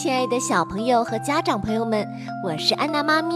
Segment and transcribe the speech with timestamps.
[0.00, 2.06] 亲爱的小朋友和家长朋友们，
[2.44, 3.34] 我是安娜妈咪。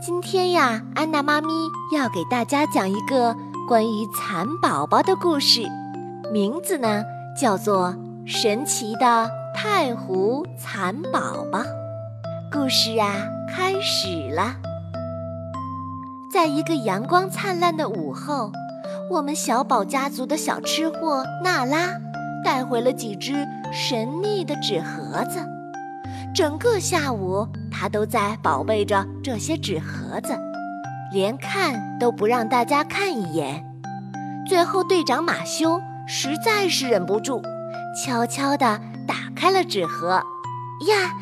[0.00, 1.48] 今天呀，安娜妈咪
[1.92, 3.34] 要给大家讲一个
[3.66, 5.62] 关于蚕宝宝的故事，
[6.32, 7.02] 名字呢
[7.36, 7.88] 叫做
[8.32, 11.58] 《神奇的太湖蚕宝宝》。
[12.52, 13.12] 故事啊，
[13.52, 14.54] 开始了。
[16.32, 18.52] 在一个阳光灿烂的午后，
[19.10, 21.88] 我们小宝家族的小吃货娜拉
[22.44, 23.32] 带回了几只
[23.72, 25.40] 神秘的纸盒子。
[26.34, 30.36] 整个下午，他都在宝贝着这些纸盒子，
[31.12, 33.64] 连看都不让大家看一眼。
[34.48, 37.40] 最后，队长马修实在是忍不住，
[38.04, 40.20] 悄悄地打开了纸盒。
[40.88, 41.12] 呀，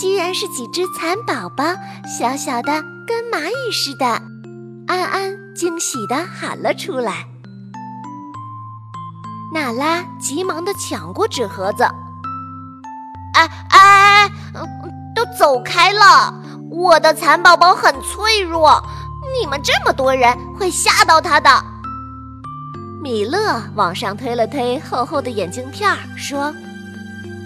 [0.00, 1.64] 居然是几只蚕宝宝，
[2.18, 2.72] 小小的，
[3.06, 4.06] 跟蚂蚁似的。
[4.86, 7.26] 安安惊喜地喊了出来。
[9.52, 11.84] 娜拉急忙地抢过纸盒子。
[13.34, 14.30] 哎哎，
[15.14, 16.34] 都走开了！
[16.70, 18.82] 我的蚕宝宝很脆弱，
[19.38, 21.48] 你们这么多人会吓到它的。
[23.00, 26.52] 米勒往上推了推厚厚的眼镜片，说：“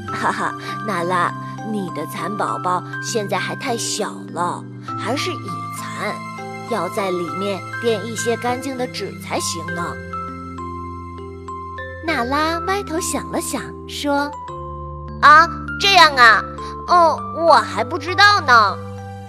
[0.09, 0.55] 哈哈，
[0.87, 1.33] 娜拉，
[1.71, 4.65] 你的蚕宝宝现在还太小了，
[4.99, 6.15] 还是蚁蚕，
[6.71, 9.93] 要在里面垫一些干净的纸才行呢。”
[12.07, 14.31] 娜拉歪头想了想，说
[15.21, 15.47] ：“啊。”
[15.79, 16.43] 这样啊，
[16.89, 18.77] 哦，我还不知道呢。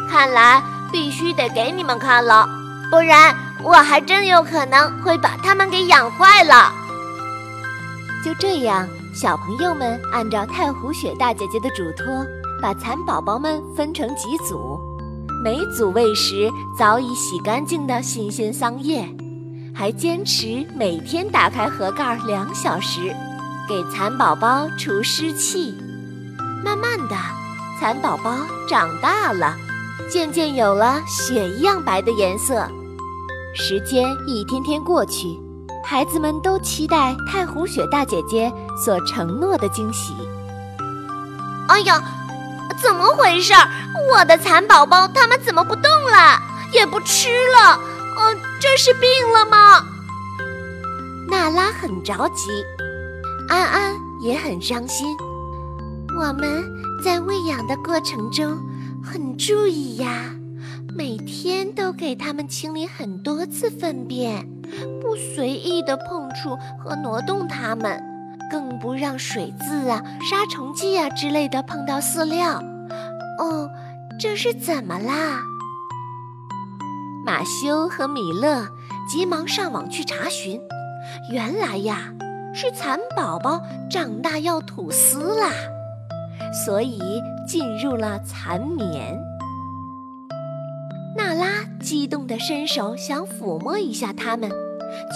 [0.09, 2.47] 看来必须得给你们看了，
[2.89, 6.73] 不然我还真有可能会把它们给养坏了。
[8.25, 12.25] 就这样，小朋友们按照太湖雪大姐姐的嘱托，
[12.61, 14.79] 把蚕宝宝们分成几组，
[15.43, 19.07] 每组喂食早已洗干净的新鲜桑叶，
[19.75, 23.15] 还坚持每天打开盒盖两小时，
[23.67, 25.77] 给蚕宝宝除湿气。
[26.63, 27.15] 慢慢的，
[27.79, 28.35] 蚕宝宝
[28.67, 29.55] 长大了，
[30.09, 32.67] 渐渐有了雪一样白的颜色。
[33.55, 35.39] 时间一天天过去，
[35.83, 40.13] 孩子们都期待太湖雪大姐姐所承诺的惊喜。
[41.67, 42.01] 哎呀，
[42.81, 43.53] 怎么回事？
[44.11, 46.39] 我的蚕宝宝它们怎么不动了，
[46.73, 47.79] 也不吃了？
[48.17, 49.83] 呃，这是病了吗？
[51.29, 52.49] 娜拉很着急，
[53.47, 55.15] 安安也很伤心。
[56.19, 56.69] 我们
[57.01, 58.59] 在喂养的过程中
[59.01, 60.29] 很注意呀，
[60.93, 64.45] 每天都给它们清理很多次粪便，
[64.99, 68.03] 不随意的碰触和挪动它们，
[68.51, 72.61] 更不让水渍啊、杀虫剂啊之类的碰到饲料。
[73.39, 73.69] 哦，
[74.19, 75.39] 这是怎么啦？
[77.25, 78.67] 马修和米勒
[79.07, 80.59] 急忙上网去查询，
[81.31, 82.13] 原来呀，
[82.53, 85.49] 是蚕宝宝长大要吐丝啦。
[86.51, 86.99] 所以
[87.47, 89.19] 进入了蚕眠。
[91.17, 91.47] 娜拉
[91.79, 94.49] 激动地伸手想抚摸一下它们，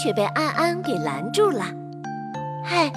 [0.02, 1.66] 却被安安给拦住了。
[2.64, 2.92] 嗨，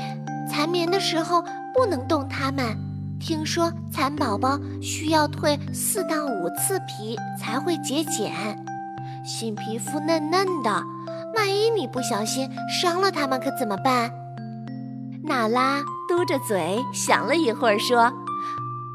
[0.51, 1.43] 蚕眠的时候
[1.75, 2.77] 不能动它们。
[3.19, 8.33] 听说蚕宝宝需要蜕四到五次皮才会结茧，
[9.25, 10.71] 新皮肤嫩嫩的，
[11.35, 14.11] 万一你不小心伤了它们可怎么办？
[15.25, 18.13] 娜拉嘟着嘴想了一会儿，说。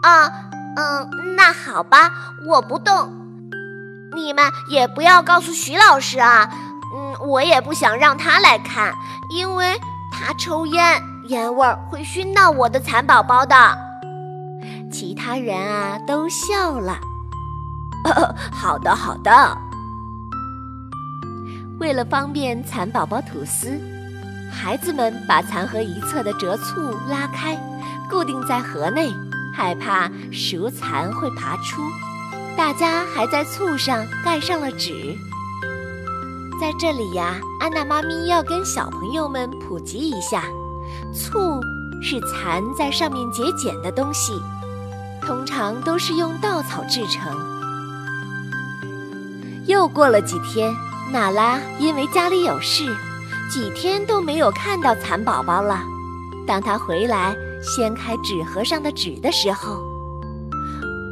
[0.02, 0.32] 啊，
[0.76, 2.12] 嗯，那好吧，
[2.46, 3.14] 我不动。
[4.14, 6.50] 你们也不要告诉徐老师啊，
[6.94, 8.94] 嗯，我也不想让他来看，
[9.30, 9.80] 因为
[10.12, 13.56] 他抽烟，烟味儿会熏到我的蚕宝宝的。
[14.92, 16.98] 其他人啊都笑了。
[18.52, 19.58] 好的，好的。
[21.80, 23.80] 为了方便蚕宝宝吐丝，
[24.52, 27.56] 孩子们把蚕盒一侧的折簇拉开，
[28.10, 29.14] 固定在盒内。
[29.54, 31.82] 害怕熟蚕会爬出，
[32.58, 35.16] 大家还在醋上盖上了纸。
[36.60, 40.44] 在这里呀，安娜妈咪要跟小朋友们普及一下：
[41.14, 41.60] 醋
[42.02, 44.34] 是蚕在上面结茧的东西，
[45.22, 47.36] 通常都是用稻草制成。
[49.68, 50.74] 又过了几天，
[51.12, 52.96] 娜拉因为家里有事，
[53.50, 55.84] 几天都没有看到蚕宝宝了。
[56.48, 57.36] 当她回来。
[57.62, 59.80] 掀开纸盒上的纸的时候，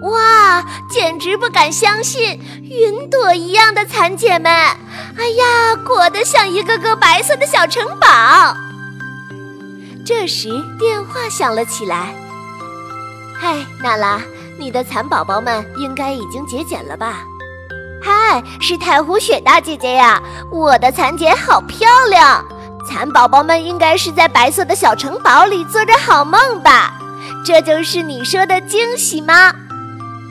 [0.09, 2.39] 哇，简直不敢相信！
[2.63, 8.55] 云朵一样的蚕茧们，哎呀，裹得像一个个白色的小城堡。
[10.05, 10.49] 这时
[10.79, 12.15] 电话响了起来。
[13.37, 14.21] 嗨，娜拉，
[14.57, 17.23] 你的蚕宝宝们应该已经结茧了吧？
[18.01, 22.43] 嗨，是太湖雪大姐姐呀，我的蚕茧好漂亮。
[22.89, 26.99] 蚕宝宝们应该是在白色的小城堡里做着好梦吧？
[27.45, 29.53] 这就是你说的惊喜吗？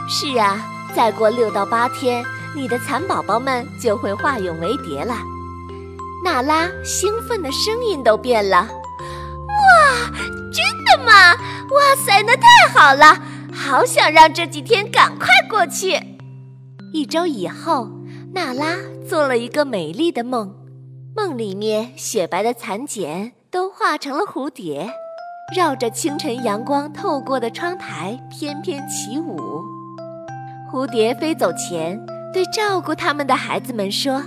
[0.09, 0.61] 是啊，
[0.93, 2.25] 再过六到八天，
[2.57, 5.15] 你的蚕宝宝们就会化蛹为蝶了。
[6.25, 8.57] 娜拉兴奋的声音都变了。
[8.57, 10.11] 哇，
[10.53, 11.35] 真的吗？
[11.71, 13.17] 哇塞，那太好了！
[13.55, 15.97] 好想让这几天赶快过去。
[16.93, 17.89] 一周以后，
[18.33, 18.75] 娜拉
[19.09, 20.53] 做了一个美丽的梦，
[21.19, 24.89] 梦里面雪白的蚕茧都化成了蝴蝶，
[25.53, 29.37] 绕着清晨阳光透过的窗台翩翩起舞。
[30.71, 32.01] 蝴蝶飞走前，
[32.33, 34.23] 对照顾它们的孩子们说：“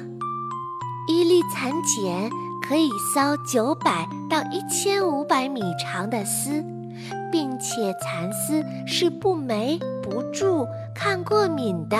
[1.07, 2.29] 一粒蚕茧
[2.61, 6.61] 可以缫九百到一千五百米长的丝，
[7.31, 11.97] 并且蚕丝是不霉、不蛀、抗过敏的。”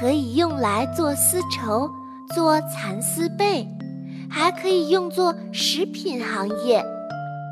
[0.00, 1.90] 可以用来做丝绸，
[2.34, 3.68] 做蚕丝被，
[4.30, 6.82] 还可以用作食品行业。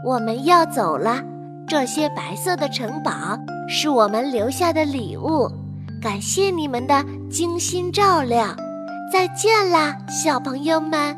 [0.05, 1.21] 我们要走了，
[1.67, 3.39] 这些白色的城堡
[3.69, 5.51] 是我们留下的礼物，
[6.01, 8.47] 感谢你们的精心照料。
[9.13, 11.17] 再见啦，小朋友们！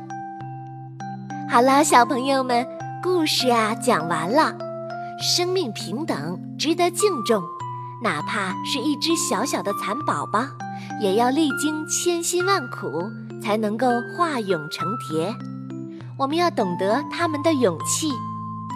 [1.50, 2.66] 好了，小朋友们，
[3.02, 4.56] 故事啊讲完了。
[5.20, 7.42] 生命平等，值得敬重，
[8.02, 10.46] 哪怕是一只小小的蚕宝宝。
[11.02, 13.10] 也要历经千辛万苦
[13.42, 13.86] 才能够
[14.16, 15.34] 化蛹成蝶，
[16.20, 18.12] 我们要懂得他们的勇气，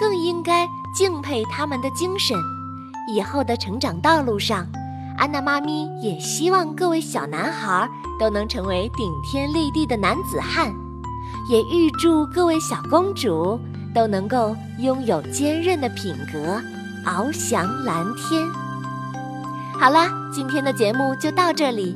[0.01, 2.35] 更应该敬佩他们的精神。
[3.07, 4.67] 以后的成长道路上，
[5.19, 7.87] 安娜妈咪也希望各位小男孩
[8.19, 10.75] 都能成为顶天立地的男子汉，
[11.47, 13.61] 也预祝各位小公主
[13.95, 16.63] 都能够拥有坚韧的品格，
[17.05, 18.43] 翱翔蓝天。
[19.79, 21.95] 好啦，今天的节目就到这里。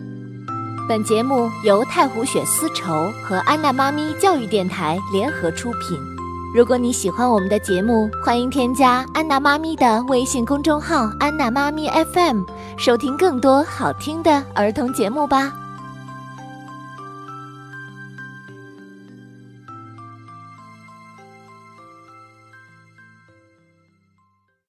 [0.89, 6.01] 本节目由太湖雪丝绸和安娜妈咪教育电台联合出品。
[6.55, 12.45] 如果你喜欢我们的节目，欢迎添加安娜妈咪的微信公众号“安娜妈咪 FM”，
[12.79, 15.53] 收听更多好听的儿童节目吧。